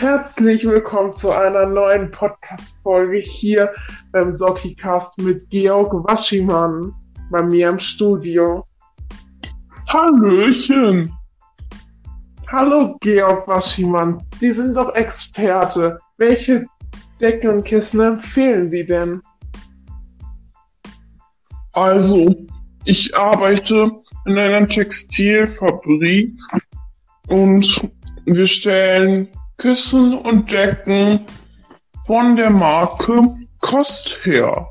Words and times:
Herzlich 0.00 0.64
willkommen 0.64 1.12
zu 1.12 1.30
einer 1.30 1.66
neuen 1.66 2.10
Podcast-Folge 2.10 3.18
hier 3.18 3.70
beim 4.12 4.32
Sokicast 4.32 5.20
mit 5.20 5.50
Georg 5.50 5.92
Waschimann 5.92 6.94
bei 7.30 7.42
mir 7.42 7.68
im 7.68 7.78
Studio. 7.78 8.64
Hallöchen! 9.88 11.12
Hallo 12.50 12.96
Georg 13.02 13.46
Waschimann, 13.46 14.26
Sie 14.36 14.50
sind 14.52 14.74
doch 14.74 14.94
Experte. 14.94 15.98
Welche 16.16 16.64
Decken 17.20 17.50
und 17.56 17.64
Kissen 17.64 18.00
empfehlen 18.00 18.70
Sie 18.70 18.86
denn? 18.86 19.20
Also, 21.72 22.34
ich 22.86 23.14
arbeite 23.14 23.90
in 24.24 24.38
einer 24.38 24.66
Textilfabrik 24.66 26.32
und 27.28 27.90
wir 28.24 28.46
stellen 28.46 29.28
Kissen 29.60 30.18
und 30.18 30.50
Decken 30.50 31.26
von 32.06 32.34
der 32.34 32.50
Marke 32.50 33.36
Kost 33.60 34.18
her. 34.22 34.68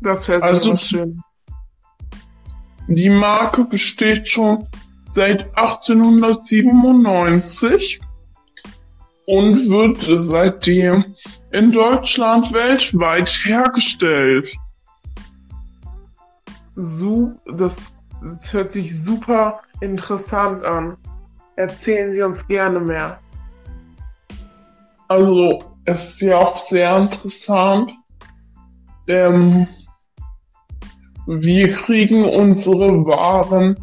Das 0.00 0.26
hört 0.28 0.42
Also- 0.42 0.72
sich 0.76 0.88
schön. 0.88 1.20
Die 2.88 3.10
Marke 3.10 3.64
besteht 3.64 4.26
schon 4.28 4.66
seit 5.14 5.56
1897 5.56 8.00
und 9.26 9.70
wird 9.70 9.98
seitdem 10.20 11.14
in 11.52 11.70
Deutschland 11.70 12.52
weltweit 12.52 13.28
hergestellt. 13.44 14.52
Su 16.74 17.38
das, 17.46 17.76
das 18.22 18.52
hört 18.52 18.72
sich 18.72 18.92
super 19.04 19.60
interessant 19.80 20.64
an. 20.64 20.96
Erzählen 21.56 22.12
Sie 22.14 22.22
uns 22.22 22.44
gerne 22.48 22.80
mehr. 22.80 23.18
Also, 25.12 25.58
es 25.84 26.04
ist 26.04 26.22
ja 26.22 26.38
auch 26.38 26.56
sehr 26.56 26.96
interessant. 26.96 27.92
Ähm, 29.06 29.68
wir 31.26 31.70
kriegen 31.70 32.24
unsere 32.24 33.04
Waren 33.04 33.76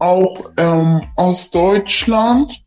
auch 0.00 0.50
ähm, 0.56 1.00
aus 1.14 1.48
Deutschland. 1.52 2.60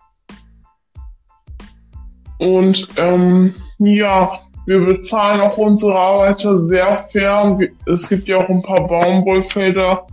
Und 2.39 2.87
ähm, 2.95 3.53
ja, 3.77 4.39
wir 4.65 4.85
bezahlen 4.85 5.41
auch 5.41 5.57
unsere 5.57 5.99
Arbeiter 5.99 6.57
sehr 6.57 7.09
fair. 7.11 7.59
Es 7.87 8.07
gibt 8.07 8.29
ja 8.29 8.37
auch 8.37 8.47
ein 8.47 8.61
paar 8.61 8.87
Baumwollfelder, 8.87 10.07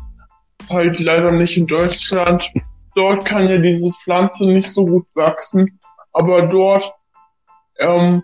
halt 0.68 0.98
leider 0.98 1.30
nicht 1.30 1.56
in 1.56 1.66
Deutschland. 1.66 2.42
Dort 2.96 3.24
kann 3.24 3.48
ja 3.48 3.58
diese 3.58 3.92
Pflanze 4.02 4.46
nicht 4.46 4.72
so 4.72 4.84
gut 4.84 5.06
wachsen, 5.14 5.78
aber 6.12 6.42
dort 6.42 6.92
ähm, 7.78 8.22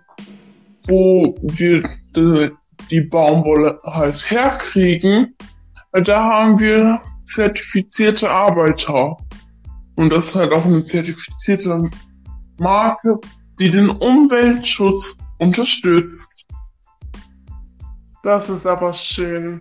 wo 0.87 1.35
wir 1.43 1.89
die, 2.15 2.51
die 2.91 3.01
Baumwolle 3.03 3.79
halt 3.85 4.31
herkriegen, 4.31 5.35
äh, 5.93 6.03
da 6.03 6.25
haben 6.25 6.59
wir 6.59 7.01
zertifizierte 7.27 8.31
Arbeiter. 8.31 9.17
Und 9.97 10.11
das 10.11 10.29
ist 10.29 10.35
halt 10.35 10.53
auch 10.53 10.65
eine 10.65 10.85
zertifizierte 10.85 11.91
Marke, 12.59 13.19
die 13.59 13.71
den 13.71 13.91
Umweltschutz 13.91 15.17
unterstützt. 15.39 16.29
Das 18.23 18.49
ist 18.49 18.67
aber 18.67 18.93
schön. 18.93 19.61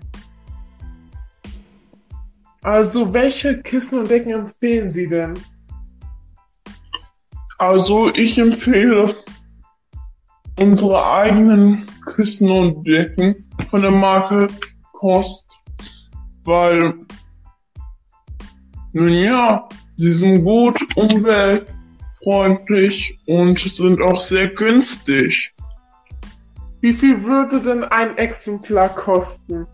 Also, 2.62 3.14
welche 3.14 3.62
Kissen 3.62 4.00
und 4.00 4.10
Decken 4.10 4.32
empfehlen 4.32 4.90
Sie 4.90 5.08
denn? 5.08 5.34
Also 7.60 8.10
ich 8.14 8.38
empfehle 8.38 9.16
unsere 10.60 11.06
eigenen 11.06 11.86
Kissen 12.16 12.50
und 12.52 12.86
Decken 12.86 13.50
von 13.70 13.82
der 13.82 13.92
Marke 13.92 14.48
Kost, 14.94 15.48
weil, 16.44 16.96
nun 18.94 19.14
ja, 19.14 19.70
sie 19.96 20.14
sind 20.14 20.44
gut, 20.44 20.80
umweltfreundlich 20.96 23.20
und 23.28 23.60
sind 23.60 24.02
auch 24.02 24.20
sehr 24.20 24.48
günstig. 24.50 25.54
Wie 26.82 26.94
viel 26.94 27.24
würde 27.24 27.62
denn 27.62 27.84
ein 27.84 28.18
Exemplar 28.18 28.90
kosten? 28.90 29.68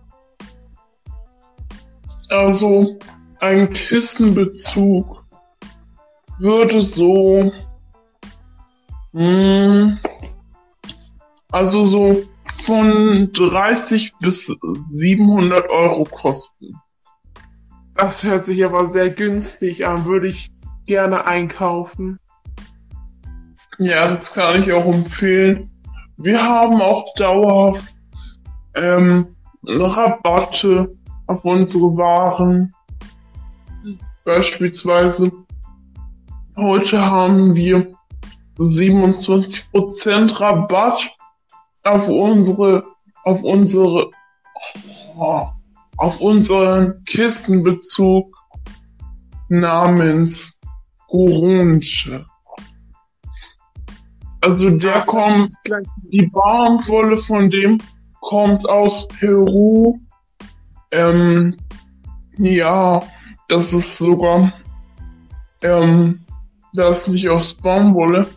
Also 2.29 2.97
ein 3.39 3.71
Kissenbezug 3.71 5.23
würde 6.39 6.81
so, 6.81 7.53
mh, 9.13 9.99
also 11.55 11.85
so 11.85 12.23
von 12.65 13.31
30 13.31 14.11
bis 14.19 14.51
700 14.91 15.69
Euro 15.69 16.03
kosten. 16.03 16.75
Das 17.95 18.23
hört 18.23 18.43
sich 18.43 18.65
aber 18.65 18.89
sehr 18.91 19.09
günstig 19.11 19.85
an, 19.85 20.03
würde 20.03 20.27
ich 20.27 20.49
gerne 20.85 21.25
einkaufen. 21.25 22.19
Ja, 23.79 24.09
das 24.09 24.33
kann 24.33 24.59
ich 24.59 24.73
auch 24.73 24.85
empfehlen. 24.85 25.69
Wir 26.17 26.43
haben 26.43 26.81
auch 26.81 27.05
dauerhaft 27.15 27.95
ähm, 28.73 29.33
Rabatte 29.65 30.91
auf 31.27 31.45
unsere 31.45 31.95
Waren. 31.95 32.73
Beispielsweise 34.25 35.31
heute 36.57 37.05
haben 37.05 37.55
wir 37.55 37.95
27% 38.57 40.41
Rabatt 40.41 41.14
auf 41.85 42.07
unsere 42.09 42.83
auf 43.23 43.43
unsere 43.43 44.11
auf 45.97 46.19
unseren 46.19 47.03
Kistenbezug 47.05 48.35
namens 49.49 50.57
Orange. 51.07 52.25
Also 54.41 54.69
der 54.71 55.01
kommt, 55.05 55.53
die 56.11 56.27
Baumwolle 56.27 57.17
von 57.17 57.49
dem 57.49 57.79
kommt 58.21 58.67
aus 58.67 59.07
Peru. 59.07 59.99
Ähm, 60.91 61.57
ja, 62.37 63.01
das 63.47 63.73
ist 63.73 63.97
sogar, 63.97 64.53
ähm, 65.63 66.25
das 66.73 67.01
ist 67.01 67.07
nicht 67.07 67.29
aus 67.29 67.55
Baumwolle, 67.55 68.27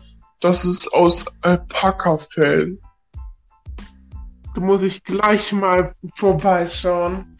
das 0.41 0.65
ist 0.65 0.91
aus 0.93 1.25
Alpakafell. 1.41 2.79
Da 4.55 4.61
muss 4.61 4.83
ich 4.83 5.03
gleich 5.03 5.51
mal 5.51 5.93
vorbeischauen. 6.15 7.37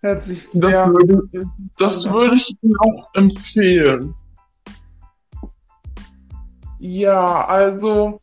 Hört 0.00 0.22
sich 0.22 0.46
Das 0.52 0.86
würde, 0.86 1.22
das 1.78 2.12
würde 2.12 2.36
ich 2.36 2.56
Ihnen 2.60 2.76
auch 2.78 3.14
empfehlen. 3.14 4.14
Ja, 6.78 7.46
also, 7.46 8.20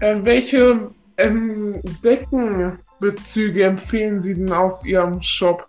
äh, 0.00 0.16
welche 0.22 0.90
ähm, 1.18 1.82
Deckenbezüge 2.02 3.64
empfehlen 3.64 4.20
Sie 4.20 4.34
denn 4.34 4.50
aus 4.50 4.84
Ihrem 4.86 5.20
Shop? 5.20 5.66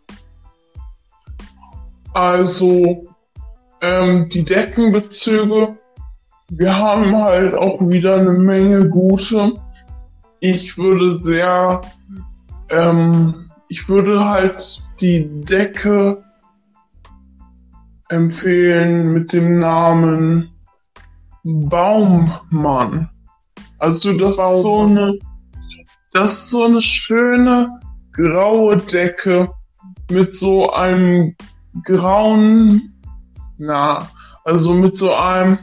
Also, 2.13 3.07
ähm, 3.81 4.29
die 4.29 4.45
Deckenbezüge, 4.45 5.77
wir 6.49 6.75
haben 6.77 7.15
halt 7.15 7.55
auch 7.55 7.81
wieder 7.81 8.15
eine 8.15 8.31
Menge 8.31 8.87
gute. 8.87 9.53
Ich 10.45 10.77
würde 10.77 11.23
sehr, 11.23 11.79
ähm, 12.67 13.49
ich 13.69 13.87
würde 13.87 14.25
halt 14.25 14.83
die 14.99 15.25
Decke 15.45 16.21
empfehlen 18.09 19.13
mit 19.13 19.31
dem 19.31 19.59
Namen 19.59 20.51
Baummann. 21.45 23.09
Also 23.77 24.17
das 24.17 24.31
ist 24.31 24.63
so 24.63 24.79
eine, 24.81 25.17
das 26.11 26.33
ist 26.33 26.49
so 26.49 26.65
eine 26.65 26.81
schöne 26.81 27.79
graue 28.11 28.75
Decke 28.75 29.49
mit 30.11 30.35
so 30.35 30.73
einem 30.73 31.37
grauen, 31.85 33.01
na, 33.57 34.09
also 34.43 34.73
mit 34.73 34.97
so 34.97 35.13
einem 35.13 35.57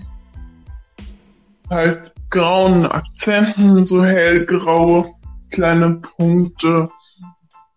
halt 1.69 2.10
grauen 2.31 2.87
Akzenten, 2.87 3.85
so 3.85 4.05
hellgraue 4.05 5.13
kleine 5.51 6.01
Punkte. 6.17 6.89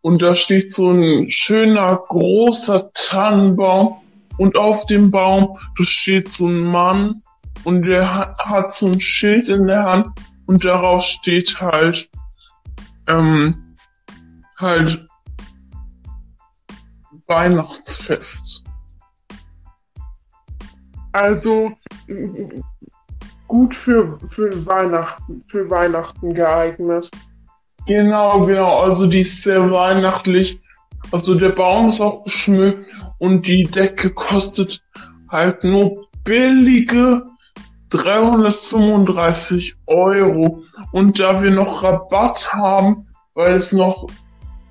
Und 0.02 0.22
da 0.22 0.36
steht 0.36 0.72
so 0.72 0.92
ein 0.92 1.30
schöner 1.30 1.96
großer 2.08 2.92
Tannenbaum 2.94 3.98
und 4.38 4.58
auf 4.58 4.86
dem 4.86 5.12
Baum 5.12 5.58
da 5.78 5.84
steht 5.84 6.30
so 6.30 6.48
ein 6.48 6.60
Mann 6.60 7.24
und 7.64 7.84
der 7.84 8.36
hat, 8.38 8.74
so 8.74 8.88
ein 8.88 9.00
Schild 9.00 9.48
in 9.48 9.68
der 9.68 9.84
Hand 9.84 10.08
und 10.46 10.66
darauf 10.66 11.04
steht 11.04 11.62
halt 11.62 12.10
ähm, 13.08 13.76
halt 14.58 15.06
Weihnachtsfest. 17.28 18.64
Also, 21.12 21.72
gut 23.54 23.76
für, 23.76 24.18
für 24.32 24.66
Weihnachten, 24.66 25.44
für 25.48 25.70
Weihnachten 25.70 26.34
geeignet. 26.34 27.08
Genau, 27.86 28.42
genau. 28.42 28.80
Also 28.80 29.06
die 29.06 29.20
ist 29.20 29.44
sehr 29.44 29.70
weihnachtlich. 29.70 30.60
Also 31.12 31.36
der 31.36 31.50
Baum 31.50 31.90
ist 31.90 32.02
auch 32.02 32.24
geschmückt 32.24 32.84
und 33.20 33.46
die 33.46 33.62
Decke 33.62 34.10
kostet 34.10 34.82
halt 35.30 35.64
nur 35.64 36.08
billige 36.24 37.22
335 37.92 39.76
Euro. 39.86 40.64
Und 40.92 41.20
da 41.20 41.44
wir 41.44 41.52
noch 41.52 41.84
Rabatt 41.84 42.52
haben, 42.54 43.06
weil 43.36 43.54
es 43.54 43.72
noch 43.72 44.08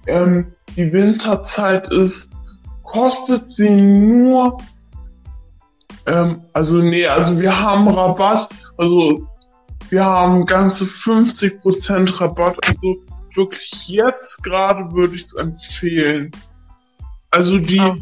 ähm, 0.08 0.54
die 0.76 0.92
Winterzeit 0.92 1.86
ist, 1.86 2.28
kostet 2.82 3.48
sie 3.52 3.70
nur, 3.70 4.58
ähm, 6.06 6.42
also 6.52 6.78
nee, 6.78 7.06
also 7.06 7.38
wir 7.38 7.58
haben 7.58 7.88
Rabatt, 7.88 8.48
also 8.76 9.26
wir 9.90 10.04
haben 10.04 10.46
ganze 10.46 10.84
50% 10.84 12.20
Rabatt, 12.20 12.56
also 12.66 12.96
wirklich 13.34 13.88
jetzt 13.88 14.42
gerade 14.42 14.92
würde 14.92 15.14
ich 15.14 15.22
es 15.22 15.34
empfehlen. 15.34 16.30
Also 17.30 17.58
die 17.58 17.76
ja. 17.76 17.96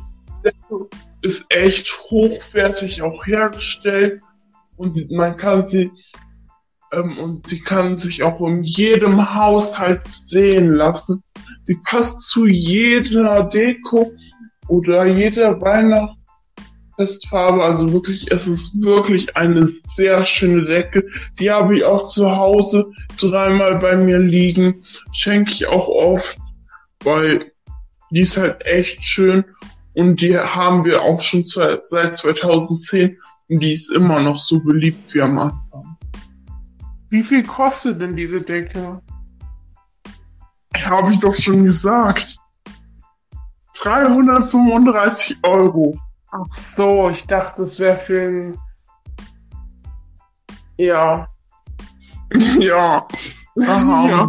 ist 1.23 1.45
echt 1.51 1.91
hochwertig 2.11 3.03
auch 3.03 3.27
hergestellt 3.27 4.21
und 4.77 5.11
man 5.11 5.37
kann 5.37 5.67
sie 5.67 5.91
ähm, 6.93 7.19
und 7.19 7.47
sie 7.47 7.61
kann 7.61 7.97
sich 7.97 8.23
auch 8.23 8.41
in 8.41 8.63
jedem 8.63 9.35
Haushalt 9.35 10.03
sehen 10.27 10.71
lassen. 10.71 11.23
Sie 11.63 11.79
passt 11.85 12.23
zu 12.23 12.47
jeder 12.47 13.45
Deko 13.45 14.13
oder 14.69 15.07
jeder 15.07 15.55
Weihnachtsfestfarbe. 17.01 17.63
Also 17.63 17.93
wirklich, 17.93 18.31
es 18.31 18.47
ist 18.47 18.81
wirklich 18.81 19.37
eine 19.37 19.69
sehr 19.97 20.25
schöne 20.25 20.65
Decke. 20.65 21.07
Die 21.39 21.51
habe 21.51 21.77
ich 21.77 21.85
auch 21.85 22.09
zu 22.09 22.31
Hause 22.31 22.93
dreimal 23.19 23.79
bei 23.79 23.97
mir 23.97 24.19
liegen. 24.19 24.83
Schenke 25.13 25.51
ich 25.53 25.67
auch 25.67 25.89
oft, 25.89 26.37
weil 27.05 27.53
die 28.11 28.21
ist 28.21 28.37
halt 28.37 28.65
echt 28.65 29.03
schön 29.05 29.45
und 29.95 30.21
die 30.21 30.37
haben 30.37 30.85
wir 30.85 31.03
auch 31.03 31.21
schon 31.21 31.45
seit 31.45 31.85
2010 31.87 33.17
und 33.49 33.61
die 33.61 33.73
ist 33.73 33.91
immer 33.91 34.21
noch 34.21 34.39
so 34.39 34.61
beliebt 34.61 35.13
wie 35.15 35.23
am 35.23 35.39
Anfang. 35.39 35.97
Wie 37.09 37.25
viel 37.25 37.43
kostet 37.43 38.01
denn 38.01 38.15
diese 38.15 38.41
Decke? 38.41 39.01
Habe 40.77 41.11
ich 41.11 41.21
doch 41.21 41.35
schon 41.35 41.65
gesagt. 41.65 42.37
335 43.75 45.39
Euro. 45.43 45.97
Ach 46.33 46.47
so, 46.77 47.11
ich 47.11 47.27
dachte, 47.27 47.65
es 47.65 47.81
wäre 47.81 47.99
für 47.99 48.23
ein. 48.23 48.59
Ja. 50.79 51.29
ja. 52.59 53.07
Haben 53.67 54.09
ja. 54.09 54.29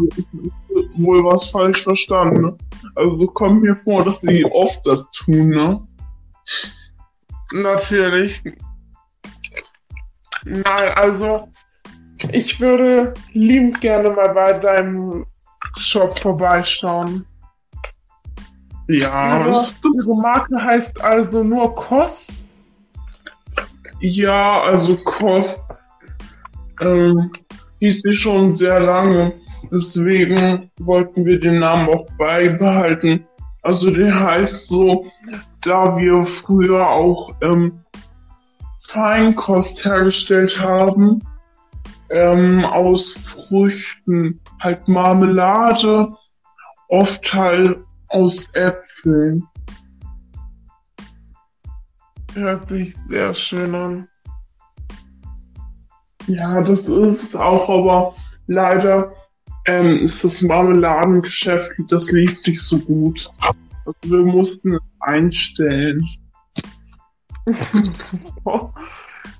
wohl 0.95 1.23
was 1.23 1.49
falsch 1.49 1.83
verstanden. 1.83 2.41
Ne? 2.41 2.57
Also 2.95 3.17
so 3.17 3.27
kommt 3.27 3.61
mir 3.61 3.75
vor, 3.75 4.03
dass 4.03 4.19
die 4.19 4.43
oft 4.45 4.79
das 4.85 5.05
tun, 5.11 5.49
ne? 5.49 5.81
Natürlich. 7.53 8.43
Nein, 10.43 10.93
also 10.95 11.47
ich 12.31 12.59
würde 12.59 13.13
liebend 13.33 13.79
gerne 13.81 14.09
mal 14.09 14.33
bei 14.33 14.53
deinem 14.53 15.25
Shop 15.77 16.17
vorbeischauen. 16.19 17.25
Ja, 18.99 19.47
ihre, 19.47 19.63
ihre 19.95 20.21
Marke 20.21 20.61
heißt 20.61 21.01
also 21.03 21.43
nur 21.43 21.75
Kost? 21.75 22.41
Ja, 23.99 24.61
also 24.63 24.95
Kost 24.97 25.61
ähm, 26.81 27.31
hieß 27.79 28.01
sie 28.01 28.13
schon 28.13 28.53
sehr 28.53 28.79
lange. 28.79 29.33
Deswegen 29.71 30.71
wollten 30.79 31.25
wir 31.25 31.39
den 31.39 31.59
Namen 31.59 31.87
auch 31.89 32.05
beibehalten. 32.17 33.25
Also 33.61 33.91
der 33.91 34.19
heißt 34.19 34.67
so, 34.69 35.05
da 35.61 35.95
wir 35.97 36.25
früher 36.25 36.89
auch 36.89 37.31
ähm, 37.41 37.79
Feinkost 38.89 39.85
hergestellt 39.85 40.59
haben, 40.59 41.21
ähm, 42.09 42.65
aus 42.65 43.13
Früchten, 43.13 44.41
halt 44.59 44.87
Marmelade, 44.87 46.09
oft 46.89 47.33
halt 47.33 47.79
aus 48.11 48.49
Äpfeln. 48.53 49.47
Hört 52.33 52.67
sich 52.67 52.95
sehr 53.07 53.33
schön 53.33 53.75
an. 53.75 54.07
Ja, 56.27 56.61
das 56.61 56.79
ist 56.81 57.23
es 57.23 57.35
auch, 57.35 57.67
aber 57.69 58.15
leider 58.47 59.11
ähm, 59.65 59.97
ist 59.97 60.23
das 60.23 60.41
Marmeladengeschäft, 60.41 61.71
das 61.89 62.09
lief 62.11 62.45
nicht 62.45 62.61
so 62.61 62.79
gut. 62.79 63.19
Also 63.85 64.17
wir 64.17 64.25
mussten 64.25 64.77
einstellen. 64.99 65.99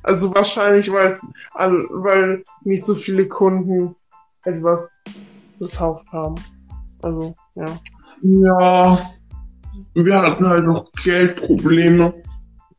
also 0.03 0.33
wahrscheinlich, 0.33 0.91
weil, 0.91 1.17
weil 1.53 2.43
nicht 2.63 2.85
so 2.85 2.95
viele 2.95 3.27
Kunden 3.27 3.95
etwas 4.43 4.89
gekauft 5.59 6.11
haben. 6.11 6.35
Also, 7.01 7.35
ja. 7.55 7.65
Ja, 8.23 8.99
wir 9.93 10.21
hatten 10.21 10.47
halt 10.47 10.65
noch 10.65 10.91
Geldprobleme. 10.93 12.13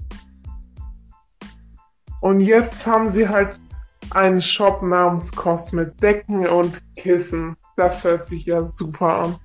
Und 2.21 2.41
jetzt 2.41 2.85
haben 2.87 3.11
sie 3.13 3.29
halt 3.29 3.59
einen 4.11 4.41
Shop 4.41 4.83
namens 4.83 5.31
Kost 5.33 5.73
mit 5.73 6.01
Decken 6.03 6.47
und 6.47 6.83
Kissen. 6.97 7.57
Das 7.77 8.05
hört 8.05 8.27
sich 8.27 8.45
ja 8.45 8.63
super 8.63 9.23
an. 9.23 9.37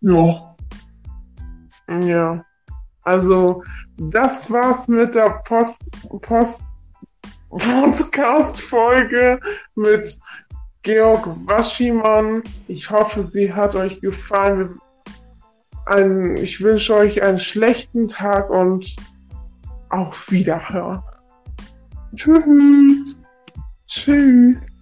Ja. 0.00 0.56
Ja. 2.02 2.45
Also, 3.06 3.62
das 3.98 4.50
war's 4.50 4.88
mit 4.88 5.14
der 5.14 5.40
Post, 5.44 5.78
Post 6.22 6.60
Podcast-Folge 7.50 9.38
mit 9.76 10.18
Georg 10.82 11.28
Waschimann. 11.46 12.42
Ich 12.66 12.90
hoffe, 12.90 13.22
sie 13.22 13.52
hat 13.52 13.76
euch 13.76 14.00
gefallen. 14.00 14.80
Ein, 15.84 16.36
ich 16.38 16.60
wünsche 16.60 16.96
euch 16.96 17.22
einen 17.22 17.38
schlechten 17.38 18.08
Tag 18.08 18.50
und 18.50 18.84
auf 19.90 20.12
Wiederhören. 20.28 21.00
Tschüss. 22.16 23.16
Tschüss. 23.86 24.75